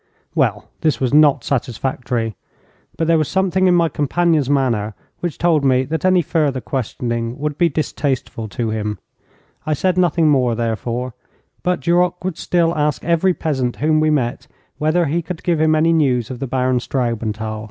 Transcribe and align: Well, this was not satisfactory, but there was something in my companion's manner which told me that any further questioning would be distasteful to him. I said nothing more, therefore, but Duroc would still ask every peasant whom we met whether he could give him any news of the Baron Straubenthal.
Well, 0.33 0.71
this 0.81 0.99
was 0.99 1.13
not 1.13 1.43
satisfactory, 1.43 2.35
but 2.97 3.05
there 3.05 3.19
was 3.19 3.27
something 3.27 3.67
in 3.67 3.75
my 3.75 3.87
companion's 3.87 4.49
manner 4.49 4.95
which 5.19 5.37
told 5.37 5.63
me 5.63 5.83
that 5.83 6.03
any 6.03 6.23
further 6.23 6.59
questioning 6.59 7.37
would 7.37 7.55
be 7.55 7.69
distasteful 7.69 8.47
to 8.47 8.71
him. 8.71 8.97
I 9.63 9.75
said 9.75 9.99
nothing 9.99 10.27
more, 10.27 10.55
therefore, 10.55 11.13
but 11.61 11.81
Duroc 11.81 12.23
would 12.23 12.39
still 12.39 12.75
ask 12.75 13.05
every 13.05 13.35
peasant 13.35 13.75
whom 13.75 13.99
we 13.99 14.09
met 14.09 14.47
whether 14.79 15.05
he 15.05 15.21
could 15.21 15.43
give 15.43 15.61
him 15.61 15.75
any 15.75 15.93
news 15.93 16.31
of 16.31 16.39
the 16.39 16.47
Baron 16.47 16.79
Straubenthal. 16.79 17.59